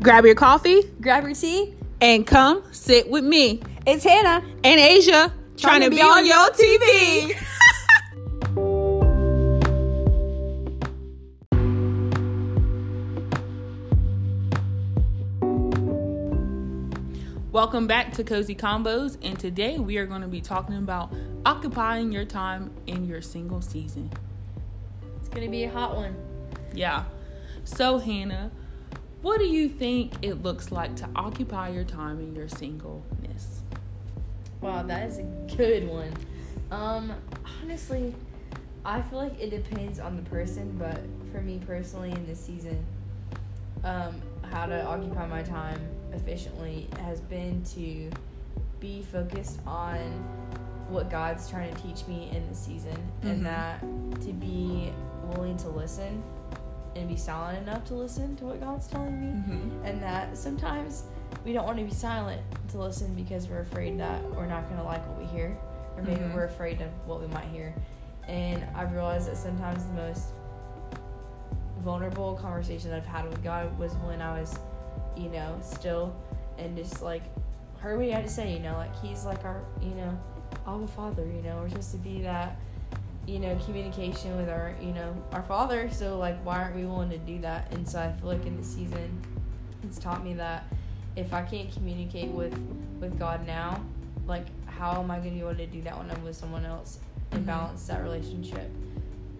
[0.00, 1.74] Grab your coffee Grab your tea.
[2.00, 4.44] and come sit with me It's Hannah.
[4.64, 7.34] and Asia trying, to be, on your TV.
[17.50, 21.12] Welcome back to Cozy Combos, and today we are going to be talking about
[21.44, 24.10] occupying your time in your single season.
[25.18, 26.14] It's gonna be a hot one.
[26.74, 27.04] Yeah.
[27.64, 28.50] So, Hannah,
[29.22, 33.62] what do you think it looks like to occupy your time in your singleness?
[34.60, 35.22] Wow, that is a
[35.56, 36.12] good one.
[36.70, 37.12] Um,
[37.62, 38.14] honestly,
[38.84, 41.00] I feel like it depends on the person, but
[41.32, 42.84] for me personally in this season,
[43.84, 45.80] um, how to occupy my time
[46.12, 48.10] efficiently has been to
[48.80, 49.98] be focused on
[50.88, 53.30] what God's trying to teach me in the season, Mhm.
[53.30, 53.80] and that
[54.22, 54.92] to be
[55.32, 56.22] willing to listen
[56.98, 59.84] and be silent enough to listen to what God's telling me Mm-hmm.
[59.84, 61.04] and that sometimes
[61.44, 64.78] we don't want to be silent to listen because we're afraid that we're not going
[64.80, 65.56] to like what we hear
[65.96, 66.34] or maybe Mhm.
[66.34, 67.74] we're afraid of what we might hear
[68.26, 70.28] and i've realized that sometimes the most
[71.84, 74.58] vulnerable conversation i've had with god was when i was
[75.16, 76.14] you know still
[76.58, 77.22] and just like
[77.78, 80.18] heard what he had to say you know like he's like our you know
[80.66, 82.56] Abba Father, you know, we're supposed to be that,
[83.28, 85.90] you know, communication with our, you know, our Father.
[85.90, 87.70] So like, why aren't we willing to do that?
[87.72, 89.20] And so I feel like in the season,
[89.84, 90.64] it's taught me that
[91.14, 92.58] if I can't communicate with
[93.00, 93.84] with God now,
[94.26, 96.64] like, how am I going to be able to do that when I'm with someone
[96.64, 96.98] else
[97.32, 97.46] and Mhm.
[97.46, 98.70] balance that relationship?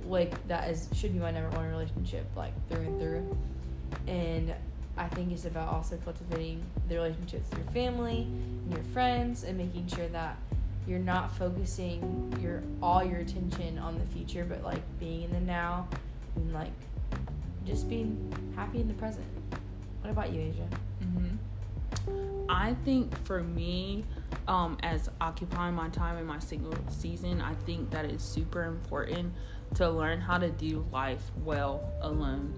[0.07, 3.37] Like that is should be my number one relationship, like through and through.
[4.07, 4.55] And
[4.99, 8.23] I think it's about also cultivating the relationships with your family
[8.65, 10.37] and your friends and making sure that
[10.89, 15.41] you're not focusing your all your attention on the future but like being in the
[15.41, 15.87] now
[16.37, 16.73] and like
[17.67, 19.27] just being happy in the present
[20.01, 20.67] what about you asia
[21.03, 22.51] Mm-hmm.
[22.51, 24.05] I think for me,
[24.47, 29.33] um, as occupying my time in my single season, I think that it's super important
[29.75, 32.55] to learn how to do life well alone.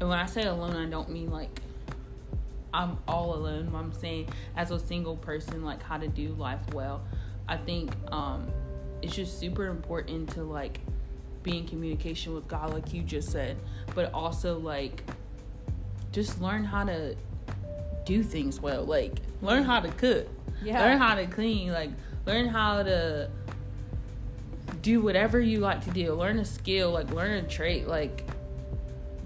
[0.00, 1.60] And when I say alone, I don't mean like
[2.72, 3.72] I'm all alone.
[3.74, 7.02] I'm saying as a single person, like how to do life well.
[7.48, 8.46] I think um,
[9.02, 10.80] it's just super important to like
[11.42, 13.56] be in communication with God, like you just said,
[13.94, 15.02] but also like
[16.12, 17.16] just learn how to
[18.04, 18.84] do things well.
[18.84, 20.28] Like learn how to cook,
[20.80, 21.90] learn how to clean, like
[22.26, 23.30] learn how to
[24.80, 26.12] do whatever you like to do.
[26.14, 28.26] Learn a skill, like learn a trait, like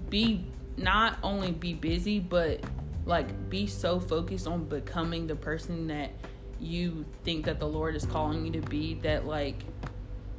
[0.09, 0.43] be
[0.77, 2.61] not only be busy, but
[3.05, 6.11] like be so focused on becoming the person that
[6.59, 9.63] you think that the Lord is calling you to be that like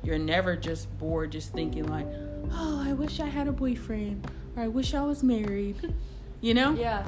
[0.03, 2.07] you're never just bored just thinking like,
[2.53, 5.95] "Oh, I wish I had a boyfriend." Or I wish I was married.
[6.43, 6.73] You know?
[6.73, 7.07] yeah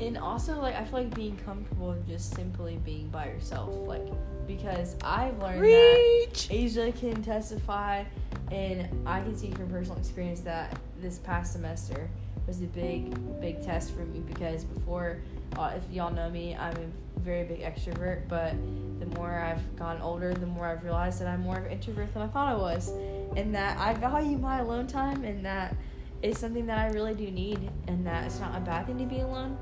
[0.00, 4.06] and also like i feel like being comfortable just simply being by yourself like
[4.46, 6.08] because i've learned that
[6.50, 8.04] Asia can testify,
[8.50, 12.08] and I can see from personal experience that this past semester
[12.46, 15.18] was a big, big test for me because before,
[15.56, 18.52] uh, if y'all know me, I'm a very big extrovert, but
[19.00, 22.12] the more I've gotten older, the more I've realized that I'm more of an introvert
[22.12, 22.88] than I thought I was,
[23.36, 25.76] and that I value my alone time, and that
[26.22, 29.06] it's something that I really do need, and that it's not a bad thing to
[29.06, 29.56] be alone,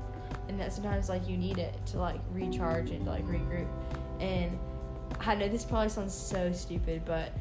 [0.47, 3.67] and that sometimes like you need it to like recharge and to, like regroup,
[4.19, 4.57] and
[5.19, 7.31] I know this probably sounds so stupid, but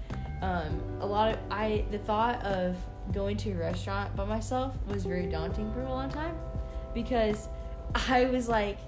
[0.42, 2.76] um, a lot of I the thought of
[3.12, 6.36] going to a restaurant by myself was very daunting for a long time
[6.94, 7.48] because
[7.94, 8.78] I was like,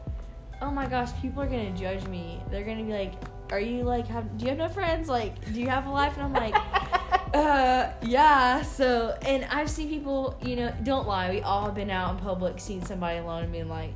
[0.61, 2.41] oh my gosh, people are gonna judge me.
[2.51, 3.15] They're gonna be like,
[3.51, 5.09] are you like have do you have no friends?
[5.09, 6.17] Like, do you have a life?
[6.17, 6.55] And I'm like,
[7.35, 8.63] uh, yeah.
[8.63, 11.31] So, and I've seen people, you know, don't lie.
[11.31, 13.93] We all have been out in public, seen somebody alone, and being like,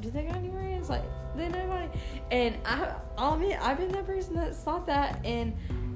[0.00, 0.88] do they got any friends?
[0.88, 1.02] Like,
[1.36, 1.88] they know anybody?
[2.30, 5.54] And I, I'll admit, I've been that person that's thought that, and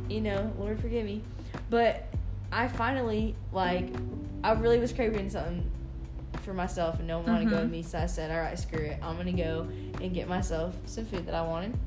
[0.09, 1.23] you know, Lord forgive me,
[1.71, 2.07] but
[2.53, 3.89] I finally like,
[4.43, 5.71] I really was craving something
[6.51, 8.59] for myself, and no one wanted to go with me, so I said, all right,
[8.59, 9.69] screw it, I'm gonna go
[10.01, 11.79] and get myself some food that I wanted.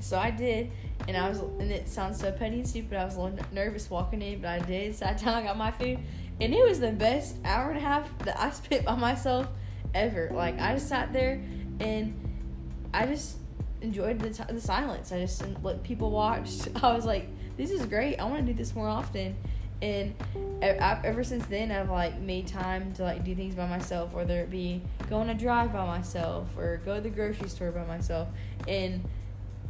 [0.00, 0.70] So I did,
[1.08, 2.98] and I was, and it sounds so petty and stupid.
[2.98, 4.94] I was a little nervous walking in, but I did.
[4.94, 5.98] Sat down, got my food,
[6.42, 9.48] and it was the best hour and a half that I spent by myself
[9.94, 10.28] ever.
[10.30, 11.42] Like I just sat there,
[11.80, 12.14] and
[12.92, 13.38] I just
[13.80, 15.10] enjoyed the, t- the silence.
[15.10, 16.50] I just let people watch.
[16.82, 18.16] I was like, this is great.
[18.16, 19.36] I want to do this more often.
[19.82, 20.14] And
[20.62, 24.12] e- I, ever since then, I've like made time to like do things by myself,
[24.12, 27.70] whether it be go on a drive by myself or go to the grocery store
[27.70, 28.28] by myself.
[28.66, 29.04] And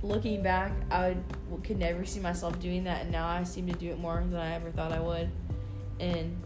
[0.03, 1.17] looking back, I
[1.51, 4.17] would, could never see myself doing that, and now I seem to do it more
[4.17, 5.29] than I ever thought I would.
[5.99, 6.41] And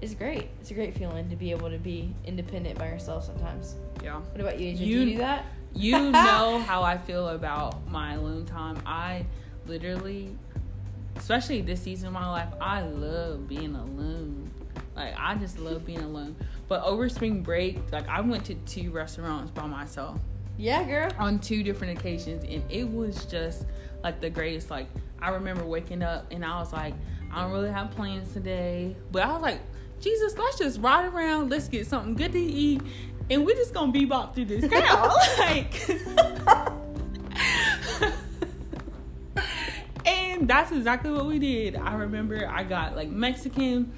[0.00, 0.48] it's great.
[0.60, 3.76] It's a great feeling to be able to be independent by yourself sometimes.
[4.02, 4.16] Yeah.
[4.16, 4.88] What about you, Adrian?
[4.88, 5.44] You- do you do that?
[5.74, 8.80] You know how I feel about my alone time.
[8.86, 9.24] I
[9.66, 10.36] literally,
[11.16, 14.50] especially this season of my life, I love being alone.
[14.96, 16.36] Like I just love being alone.
[16.68, 20.20] But over spring break, like I went to two restaurants by myself
[20.56, 21.10] Yeah, girl.
[21.18, 23.64] on two different occasions, and it was just
[24.02, 24.70] like the greatest.
[24.70, 24.88] Like
[25.20, 26.94] I remember waking up and I was like,
[27.32, 29.60] I don't really have plans today, but I was like,
[30.00, 31.50] Jesus, let's just ride around.
[31.50, 32.82] Let's get something good to eat,
[33.30, 35.10] and we're just gonna bebop through this town.
[35.38, 35.72] like.
[40.52, 41.76] That's exactly what we did.
[41.76, 43.90] I remember I got like Mexican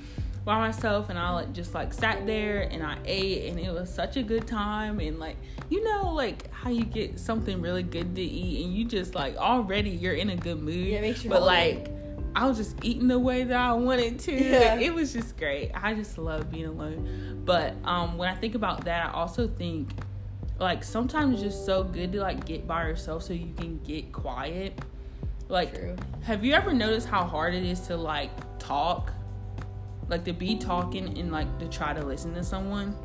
[0.44, 3.92] by myself and I like just like sat there and I ate and it was
[3.92, 5.36] such a good time and like
[5.68, 9.36] you know like how you get something really good to eat and you just like
[9.36, 10.76] already you're in a good mood.
[10.76, 11.88] Yeah, makes your but like
[12.36, 14.32] I was just eating the way that I wanted to.
[14.32, 14.76] Yeah.
[14.76, 15.72] It was just great.
[15.74, 17.42] I just love being alone.
[17.44, 19.90] But um when I think about that I also think
[20.60, 24.12] like sometimes it's just so good to like get by yourself so you can get
[24.12, 24.78] quiet.
[25.48, 25.96] Like True.
[26.22, 29.12] have you ever noticed how hard it is to like talk?
[30.08, 32.96] Like to be talking and like to try to listen to someone?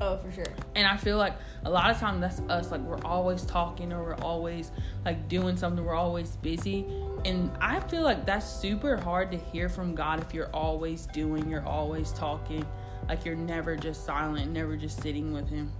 [0.00, 0.46] Oh, for sure.
[0.74, 1.34] And I feel like
[1.64, 2.70] a lot of times that's us.
[2.70, 4.72] Like we're always talking or we're always
[5.04, 5.84] like doing something.
[5.84, 6.84] We're always busy.
[7.24, 11.48] And I feel like that's super hard to hear from God if you're always doing,
[11.48, 12.66] you're always talking.
[13.08, 15.72] Like you're never just silent, never just sitting with Him.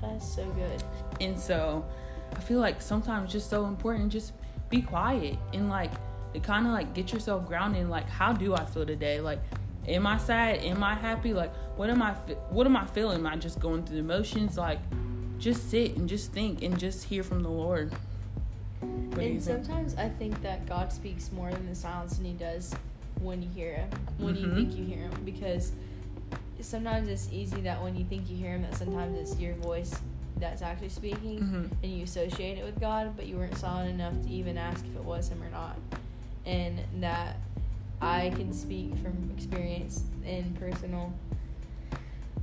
[0.00, 0.82] That's so good.
[1.20, 1.84] And so
[2.34, 4.32] I feel like sometimes it's just so important just
[4.70, 5.90] be quiet and like
[6.34, 9.20] to kind of like get yourself grounded like how do I feel today?
[9.20, 9.40] Like
[9.86, 10.58] am I sad?
[10.58, 11.32] Am I happy?
[11.32, 12.12] Like what am I
[12.50, 13.20] what am I feeling?
[13.20, 14.56] Am I just going through the motions?
[14.58, 14.80] Like
[15.38, 17.92] just sit and just think and just hear from the Lord.
[18.80, 19.64] What you and think?
[19.64, 22.74] sometimes I think that God speaks more in the silence than He does
[23.20, 24.54] when you hear Him, when you Mhm.
[24.54, 25.72] think you hear Him, because
[26.60, 30.00] sometimes it's easy that when you think you hear Him, that sometimes it's your voice
[30.40, 31.70] that's actually speaking, Mhm.
[31.82, 34.94] and you associate it with God, but you weren't silent enough to even ask if
[34.96, 35.76] it was Him or not,
[36.46, 37.36] and that
[38.00, 41.12] I can speak from experience and personal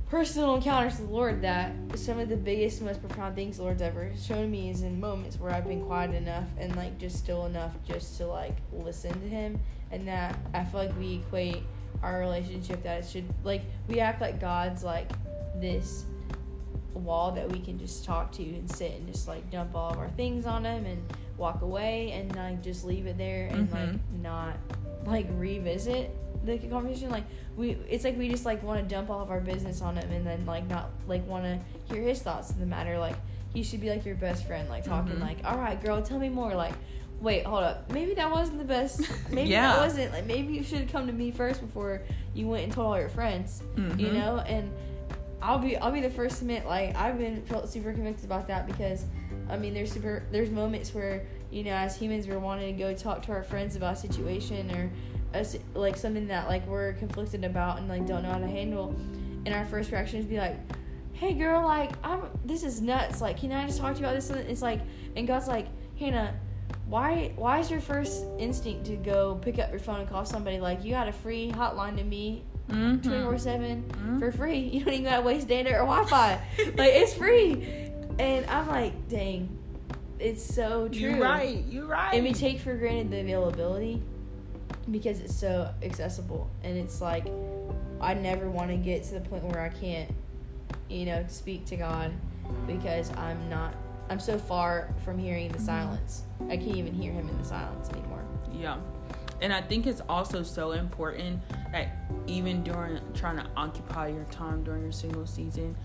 [0.08, 3.82] personal encounters with the Lord that some of the biggest, most profound things the Lord's
[3.82, 7.46] ever shown me is in moments where I've been quiet enough and like just still
[7.46, 9.58] enough just to like listen to Him,
[9.90, 11.62] and that I feel like we equate
[12.02, 15.10] our relationship that it should like we act like God's like
[15.56, 16.04] this
[16.96, 19.98] wall that we can just talk to and sit and just like dump all of
[19.98, 21.02] our things on him and
[21.38, 23.98] walk away and like just leave it there and like Mhm.
[24.22, 24.56] not
[25.04, 26.10] like revisit
[26.44, 27.24] the conversation like
[27.56, 30.10] we it's like we just like want to dump all of our business on him
[30.12, 31.58] and then like not like want to
[31.92, 33.16] hear his thoughts in the matter like
[33.52, 35.20] he should be like your best friend like talking Mhm.
[35.20, 36.74] like all right girl tell me more like
[37.20, 39.00] wait hold up maybe that wasn't the best
[39.30, 39.72] maybe Yeah.
[39.72, 42.02] that wasn't like maybe you should have come to me first before
[42.34, 44.12] you went and told all your friends you Mhm.
[44.14, 44.70] know and
[45.46, 48.46] i'll be i'll be the first to admit like i've been felt super convicted about
[48.46, 49.04] that because
[49.48, 52.92] i mean there's super there's moments where you know as humans we're wanting to go
[52.94, 54.90] talk to our friends about a situation or
[55.44, 58.94] si- like something that like we're conflicted about and like don't know how to handle.
[59.44, 60.56] And our first reaction is be like
[61.12, 63.20] hey girl like i'm this is nuts.
[63.20, 64.30] Like can i just talk to you about this?
[64.30, 64.80] It's like
[65.14, 65.66] and god's like
[65.98, 66.34] hannah
[66.86, 70.60] why why is your first instinct to go pick up your phone and call somebody?
[70.60, 73.02] Like you got a free hotline to me Mhm.
[73.02, 74.18] 24 7 Mhm.
[74.18, 74.58] for free.
[74.58, 76.32] You don't even gotta waste data or Wi Fi.
[76.76, 77.90] like, it's free.
[78.18, 79.56] And I'm like, dang,
[80.18, 80.98] it's so true.
[80.98, 81.62] You're right.
[81.68, 82.14] You're right.
[82.14, 84.02] And we take for granted the availability
[84.90, 86.48] because it's so accessible.
[86.64, 87.26] And it's like,
[88.00, 90.10] I never want to get to the point where I can't,
[90.88, 92.12] you know, speak to God
[92.66, 93.74] because I'm not,
[94.08, 96.22] I'm so far from hearing the silence.
[96.48, 98.22] I can't even hear Him in the silence anymore.
[98.52, 98.76] Yeah.
[99.40, 101.40] And I think it's also so important
[101.72, 101.88] that
[102.26, 105.76] even during trying to occupy your time during your single season,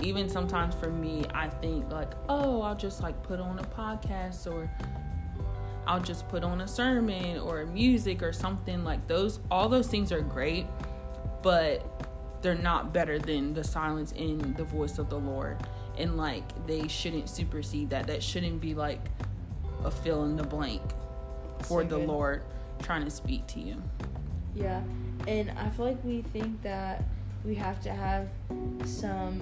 [0.00, 4.50] even sometimes for me, I think like, oh, I'll just like put on a podcast
[4.52, 4.70] or
[5.86, 9.38] I'll just put on a sermon or music or something like those.
[9.50, 10.66] All those things are great,
[11.42, 12.04] but
[12.42, 15.56] they're not better than the silence in the voice of the Lord.
[15.96, 18.08] And like they shouldn't supersede that.
[18.08, 19.00] That shouldn't be like
[19.84, 20.82] a fill in the blank
[21.60, 22.08] for So the good.
[22.08, 22.42] Lord
[22.82, 23.82] trying to speak to you.
[24.54, 24.80] Yeah,
[25.28, 27.04] and I feel like we think that
[27.44, 28.28] we have to have
[28.84, 29.40] some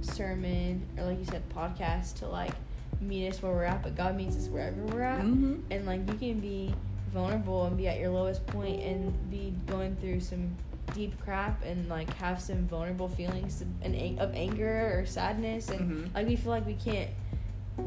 [0.00, 2.52] sermon or, like you said, podcast to like
[3.00, 5.56] meet us where we're at, but God meets us wherever we're at, Mm-hmm.
[5.70, 6.74] and like you can be
[7.12, 10.56] vulnerable and be at your lowest point and be going through some
[10.94, 16.14] deep crap and like have some vulnerable feelings and of anger or sadness and Mhm.
[16.14, 17.10] like we feel like we can't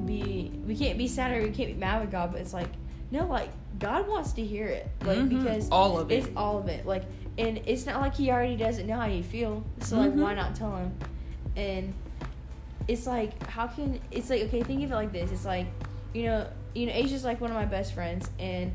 [0.06, 2.70] be we can't be sad or we can't be mad with God, but it's like
[3.12, 3.50] no, like
[3.80, 5.30] God wants to hear it, like Mhm.
[5.30, 6.16] because all of it.
[6.26, 6.86] it's all of it.
[6.86, 7.04] Like
[7.38, 9.64] and it's not like he already doesn't know how you feel.
[9.80, 10.24] So like, Mhm.
[10.24, 10.92] why not tell him?
[11.56, 11.94] And
[12.88, 14.64] it's like, how can it's like okay?
[14.64, 15.32] Think of it like this.
[15.32, 15.68] It's like,
[16.14, 18.72] you know, you know, Asia's like one of my best friends, and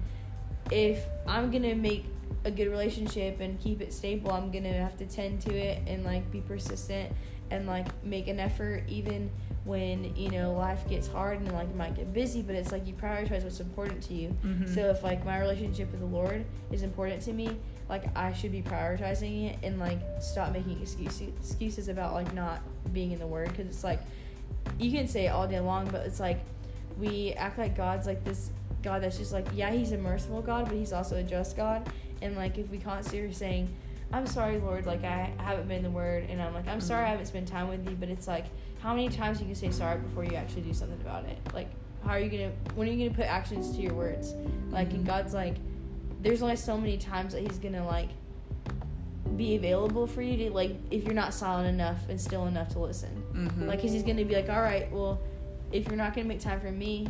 [0.70, 2.04] if I'm gonna make
[2.44, 6.04] a good relationship and keep it stable, I'm gonna have to tend to it and
[6.04, 7.12] like be persistent
[7.52, 9.30] and like make an effort even
[9.64, 12.84] when you know life gets hard and like you might get busy but it's like
[12.86, 14.68] you prioritize what's important to you Mhm.
[14.74, 17.56] so if like my relationship with the lord is important to me
[17.88, 22.60] like i should be prioritizing it and like stop making excuses excuses about like not
[22.92, 24.00] being in the word because it's like
[24.78, 26.40] you can say it all day long but it's like
[26.98, 28.50] we act like god's like this
[28.82, 31.88] god that's just like yeah he's a merciful god but he's also a just god
[32.20, 33.68] and like if we constantly are saying
[34.12, 37.04] i'm sorry lord like i haven't been in the word and i'm like i'm sorry
[37.06, 38.46] i haven't spent time with you but it's like
[38.80, 41.38] how many times you can say sorry before you actually do something about it?
[41.54, 41.68] Like
[42.04, 44.34] how are you gonna when are you gonna put actions to your words?
[44.70, 45.54] Like and god's like
[46.20, 48.08] there's only so many times that he's gonna like
[49.36, 52.80] be available for you to like if you're not silent enough and still enough to
[52.80, 53.22] listen.
[53.32, 53.68] Mhm.
[53.68, 55.20] like, cause he's gonna be like, all right, well,
[55.70, 57.06] if you're not gonna make time for me,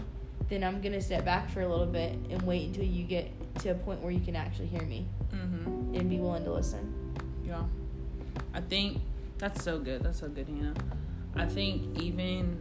[0.51, 3.31] then I'm gonna step back for a little bit and wait until you get
[3.61, 5.07] to a point where you can actually hear me.
[5.33, 5.82] Mhm.
[5.95, 6.93] And be willing to listen.
[7.45, 7.63] Yeah.
[8.55, 9.01] I think
[9.39, 10.03] that's so good.
[10.03, 10.75] That's so good, Hannah.
[11.35, 12.59] I think even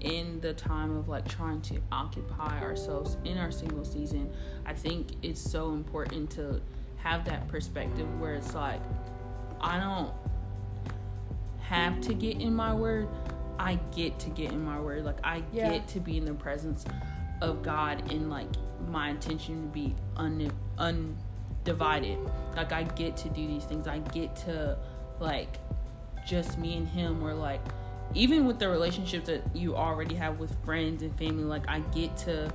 [0.00, 4.32] in the time of like trying to occupy ourselves in our single season,
[4.66, 6.60] I think it's so important to
[6.96, 8.80] have that perspective where it's like,
[9.60, 10.12] I don't
[11.60, 13.08] have to get in my word.
[13.58, 15.04] I get to get in my word.
[15.04, 15.70] Like I Yeah.
[15.70, 16.84] get to be in the presence
[17.40, 18.48] of God and like
[18.88, 20.50] my intention to be un
[21.66, 22.18] undivided.
[22.56, 23.86] Like I get to do these things.
[23.86, 24.76] I get to
[25.20, 25.58] like
[26.26, 27.60] just me and him or like
[28.14, 32.16] even with the relationships that you already have with friends and family, like I get
[32.18, 32.52] to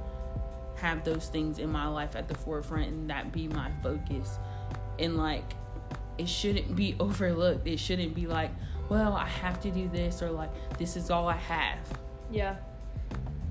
[0.75, 4.37] have those things in my life at the forefront and that be my focus.
[4.99, 5.53] And like
[6.17, 7.65] it shouldn't be overlooked.
[7.67, 8.51] It shouldn't be like,
[8.89, 11.79] well, I have to do this or like this is all I have.
[12.31, 12.55] Yeah.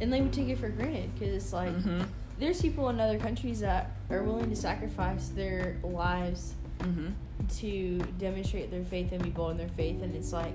[0.00, 2.06] And then we take it for granted because it's like Mhm.
[2.38, 7.12] There's people in other countries that are willing to sacrifice their lives Mhm.
[7.58, 10.02] to demonstrate their faith and be bold in their faith.
[10.02, 10.52] And it's like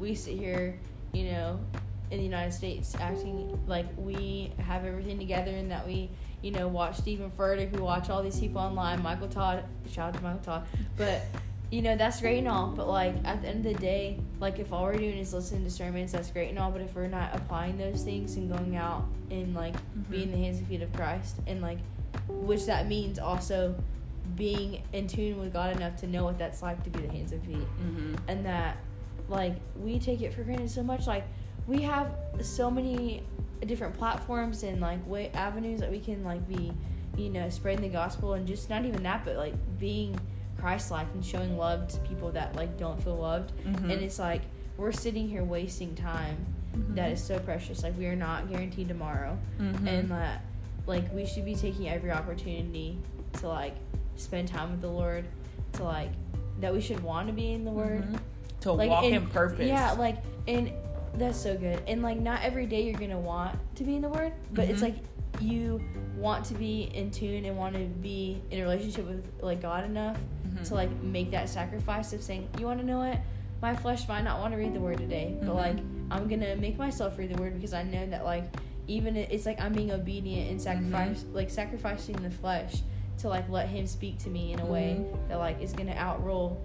[0.00, 0.78] we sit here,
[1.12, 1.60] you know,
[2.10, 6.10] in the United States acting like we have everything together and that we,
[6.42, 10.14] you know, watch Steven Furtick, we watch all these people online, Michael Todd, shout out
[10.14, 10.66] to Michael Todd.
[10.96, 11.22] But,
[11.70, 12.68] you know, that's great and all.
[12.68, 15.64] But, like, at the end of the day, like, if all we're doing is listening
[15.64, 16.70] to sermons, that's great and all.
[16.70, 19.74] But if we're not applying those things and going out and, like,
[20.10, 21.78] being the hands and feet of Christ and, like,
[22.28, 23.74] which that means also
[24.36, 27.32] being in tune with God enough to know what that's like to be the hands
[27.32, 28.16] and feet, Mhm.
[28.28, 28.76] and that
[29.28, 31.06] like we take it for granted so much.
[31.08, 31.24] Like
[31.66, 33.22] we have so many
[33.66, 36.72] different platforms and like way avenues that we can like be,
[37.16, 40.18] you know, spreading the gospel and just not even that, but like being
[40.60, 43.52] Christ-like and showing love to people that like don't feel loved.
[43.64, 43.82] Mhm.
[43.84, 44.42] And it's like
[44.76, 46.36] we're sitting here wasting time
[46.76, 46.94] Mhm.
[46.96, 47.82] that is so precious.
[47.82, 49.86] Like we are not guaranteed tomorrow Mhm.
[49.86, 50.42] and that
[50.86, 52.98] like we should be taking every opportunity
[53.34, 53.74] to like
[54.16, 55.24] spend time with the Lord,
[55.74, 56.10] to like
[56.60, 58.18] that we should want to be in the Word, Mhm.
[58.60, 59.66] to like walk and- in purpose.
[59.66, 60.70] Yeah, like and
[61.14, 61.80] that's so good.
[61.86, 64.80] And like not every day you're gonna want to be in the Word, but it's
[64.80, 64.84] Mhm.
[64.84, 64.94] like
[65.40, 65.80] you
[66.18, 69.84] want to be in tune and want to be in a relationship with like God
[69.84, 70.18] enough
[70.60, 70.68] Mhm.
[70.68, 73.18] to like make that sacrifice of saying, you want to know what,
[73.62, 75.54] my flesh might not want to read the Word today, but Mhm.
[75.54, 75.76] like
[76.10, 78.44] I'm gonna make myself read the Word because I know that like
[78.88, 82.82] even it's like I'm being obedient and sacrifice like sacrificing the flesh
[83.18, 85.28] to like let Him speak to me in a way Mhm.
[85.28, 86.56] that like is gonna outroll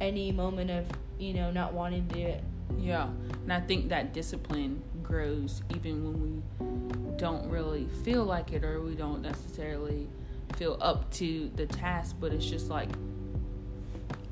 [0.00, 0.84] any moment of
[1.18, 2.42] you know not wanting to do it.
[2.78, 3.08] Yeah,
[3.44, 8.82] and I think that discipline grows even when we don't really feel like it or
[8.82, 10.08] we don't necessarily
[10.56, 12.88] feel up to the task, but it's just like,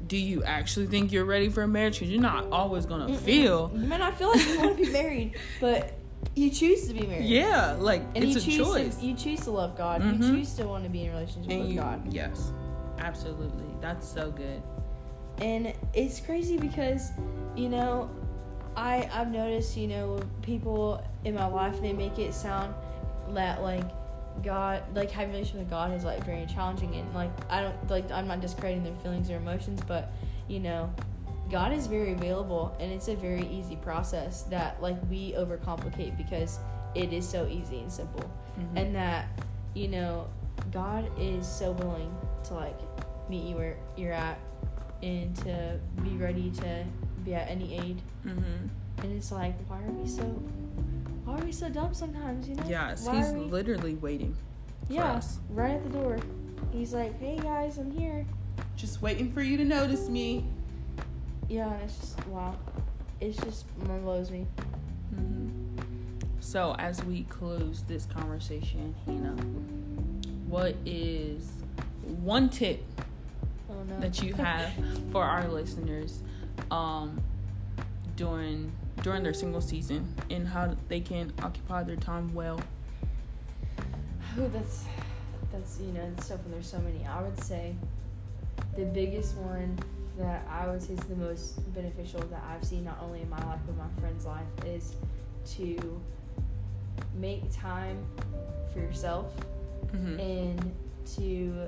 [0.06, 1.94] do you actually think you're ready for a marriage?
[1.99, 3.16] Because you're not always gonna Mm-mm.
[3.18, 3.70] feel.
[3.75, 5.94] You might not feel like you want to be married, but
[6.34, 7.26] you choose to be married.
[7.26, 8.96] Yeah, like And it's you a choose choice.
[8.96, 10.02] To, you choose to love God.
[10.02, 10.23] Mhm.
[10.23, 12.12] You choose to want to be in a relationship and with you, God.
[12.12, 12.52] yes,
[12.99, 13.66] absolutely.
[13.80, 14.62] That's so good.
[15.38, 17.11] and it's crazy because
[17.56, 18.08] you know
[18.76, 22.73] i i've noticed you know people in my life they make it sound
[23.30, 23.82] that like
[24.43, 27.91] god like having a relationship with god is like very challenging and like i don't
[27.91, 30.11] like i'm not discrediting their feelings or emotions but
[30.49, 30.93] you know
[31.50, 36.59] god is very available and it's a very easy process that like we overcomplicate because
[36.95, 38.76] it is so easy and simple Mhm.
[38.76, 39.26] and that
[39.75, 40.26] you know
[40.73, 42.12] god is so willing
[42.45, 42.79] to like
[43.29, 44.38] meet you where you're at
[45.03, 46.85] and to be ready to
[47.25, 48.69] be at any aid Mhm.
[49.03, 50.23] and it's like why are we so
[51.25, 54.37] why are we so dumb sometimes you know Yes, why he's we, literally waiting.
[54.88, 56.19] yeah right at the door
[56.73, 58.26] he's like hey guys i'm here
[58.76, 60.45] just waiting for you to notice me.
[61.49, 62.57] Yeah, and it's just wow.
[63.21, 64.47] It's just mind blows me.
[65.14, 65.49] hmm
[66.40, 69.37] So as we close this conversation, Hannah,
[70.49, 71.50] what is
[72.23, 72.83] one tip
[73.71, 74.00] Oh no.
[74.00, 74.73] that you have
[75.12, 76.21] for our listeners
[76.71, 77.21] um,
[78.16, 78.73] during
[79.04, 82.58] during their single season and how they can occupy their time well?
[84.37, 84.84] Oh, that's
[85.52, 86.40] that's you know stuff.
[86.44, 87.06] And there's so many.
[87.06, 87.76] I would say
[88.76, 89.78] the biggest one
[90.18, 93.38] that I would say is the most beneficial that I've seen not only in my
[93.46, 94.94] life but my friend's life is
[95.56, 96.00] to
[97.14, 98.04] make time
[98.73, 99.32] for yourself
[99.92, 100.73] hmm and
[101.16, 101.66] to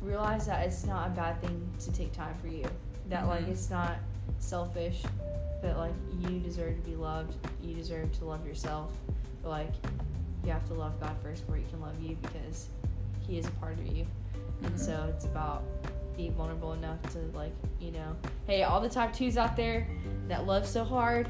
[0.00, 2.64] realize that it's not a bad thing to take time for you.
[3.10, 3.50] That like Mhm.
[3.50, 3.98] it's not
[4.38, 5.02] selfish,
[5.60, 5.92] but like
[6.28, 7.34] you deserve to be loved.
[7.62, 8.90] You deserve to love yourself.
[9.42, 9.72] But like
[10.44, 12.68] you have to love God first before He can love you because
[13.26, 14.06] He is a part of you.
[14.62, 14.78] And Mhm.
[14.78, 15.62] so it's about
[16.16, 18.14] being vulnerable enough to like you know,
[18.46, 19.86] hey, all the type twos out there
[20.28, 21.28] that love so hard.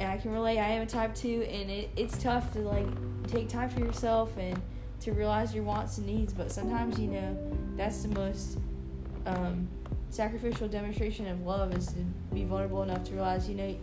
[0.00, 0.58] And I can relate.
[0.58, 2.86] I am a type two, and it, it's tough to like
[3.26, 4.58] take time for yourself and
[5.00, 6.32] to realize your wants and needs.
[6.32, 7.36] But sometimes, you know,
[7.76, 8.58] that's the most
[9.26, 9.66] um,
[10.10, 12.00] sacrificial demonstration of love is to
[12.32, 13.76] be vulnerable enough to realize, you know,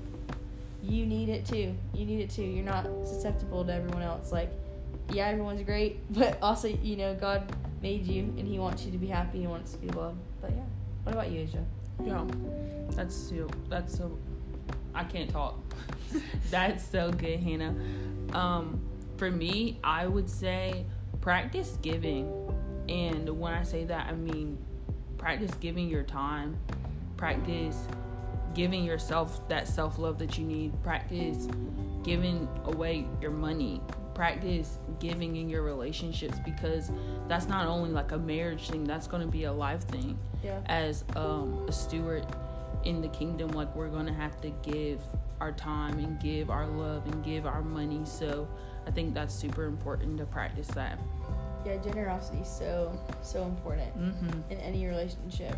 [0.88, 1.76] you need it too.
[1.94, 2.44] You need it too.
[2.44, 4.32] You're not susceptible to everyone else.
[4.32, 4.52] Like,
[5.10, 7.52] yeah, everyone's great, but also, you know, God
[7.82, 10.20] made you and He wants you to be happy He wants to be loved.
[10.42, 10.64] But yeah,
[11.04, 11.66] what about you, Asia?
[12.04, 12.26] Yeah,
[12.92, 13.48] that's so.
[13.70, 14.18] That's so.
[14.94, 15.60] I can't talk.
[16.52, 17.76] that's so good, Hannah.
[18.34, 18.82] Um,
[19.18, 20.86] for me, I would say
[21.22, 22.32] practice giving,
[22.90, 24.58] and when I say that, I mean
[25.18, 26.58] practice giving your time,
[27.18, 27.88] practice
[28.56, 31.48] giving yourself that self love that you need, practice
[32.04, 33.82] giving away your money,
[34.14, 36.92] practice giving in your relationships because
[37.28, 40.62] that's not only like a marriage thing, that's going to be a life thing Yeah.
[40.68, 42.26] as um, a steward
[42.84, 45.00] in the kingdom like we're gonna have to give
[45.42, 48.48] our time and give our love and give our money so
[48.86, 51.00] i think that's super important to practice that
[51.66, 53.92] Yeah, generosity is so, so important.
[53.98, 54.52] mm-hmm.
[54.52, 55.58] in any relationship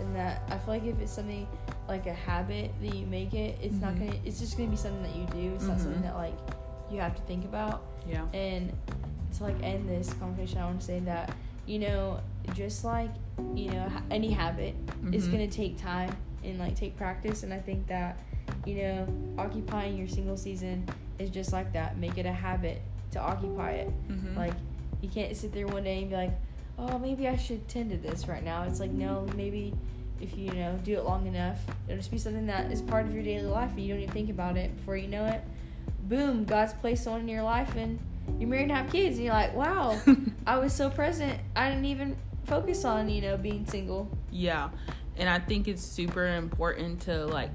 [0.00, 1.46] and that i feel like if it's something
[1.88, 3.98] like a habit that you make it it's not Mhm.
[4.06, 6.06] gonna it's just gonna be something that you do it's not something Mhm.
[6.06, 6.34] that like
[6.90, 8.72] you have to think about yeah and
[9.36, 11.34] to like end this conversation i want to say that
[11.66, 12.20] you know
[12.54, 13.10] just like
[13.54, 14.74] you know any habit
[15.12, 15.32] is Mhm.
[15.32, 16.10] gonna take time
[16.42, 18.18] and like take practice and i think that
[18.66, 19.06] you know
[19.38, 20.86] occupying your single season
[21.18, 24.36] is just like that make it a habit to occupy it Mhm.
[24.36, 24.54] like
[25.02, 26.32] you can't sit there one day and be like,
[26.78, 28.62] oh, maybe I should tend to this right now.
[28.62, 29.74] It's like no, maybe
[30.20, 33.06] if you, you know do it long enough, it'll just be something that is part
[33.06, 34.74] of your daily life, and you don't even think about it.
[34.76, 35.42] Before you know it,
[36.08, 37.98] boom, God's placed someone in your life, and
[38.38, 40.00] you're married and have kids, and you're like, wow,
[40.46, 41.38] I was so present.
[41.56, 44.06] I didn't even focus on you know being single.
[44.30, 44.68] yeah
[45.16, 47.48] and i think it's super important to like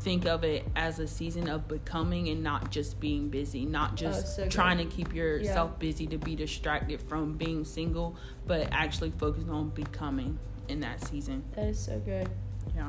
[0.00, 3.96] think of it as a season of becoming and not just being busy not oh,
[3.96, 4.50] just Oh, so good.
[4.50, 9.68] trying to keep yourself busy to be distracted from being single but actually focusing on
[9.68, 10.36] becoming
[10.68, 12.28] in that season That is so good.
[12.76, 12.88] yeah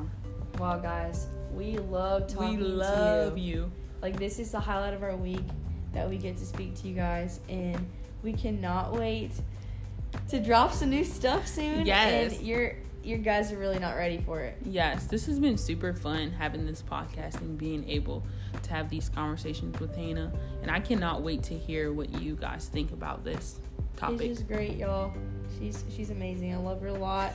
[0.58, 3.44] Wow, guys, we love talking we to love you.
[3.54, 5.44] you Like this is the highlight of our week
[5.92, 7.84] that we get to speak to you guys, and
[8.22, 9.32] we cannot wait
[10.28, 11.86] to drop some new stuff soon.
[11.86, 12.36] Yes.
[12.38, 14.56] and you're you guys are really not ready for it.
[14.66, 18.22] Yes, this has been super fun having this podcast and being able
[18.62, 20.30] to have these conversations with Hannah.
[20.60, 23.58] And I cannot wait to hear what you guys think about this
[23.96, 24.20] topic.
[24.20, 25.14] She's great, y'all.
[25.58, 26.52] She's she's amazing.
[26.52, 27.32] I love her a lot.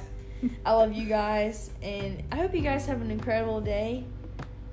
[0.65, 4.05] I love you guys, and I hope you guys have an incredible day.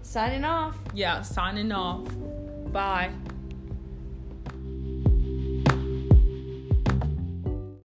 [0.03, 0.77] Signing off.
[0.95, 2.07] Yeah, signing off.
[2.73, 3.13] Bye.